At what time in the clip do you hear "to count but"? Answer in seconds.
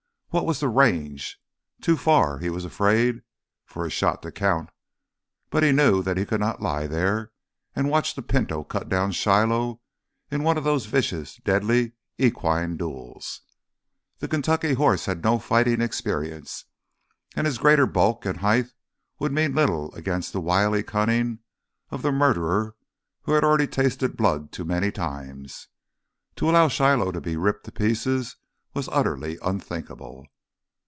4.21-5.61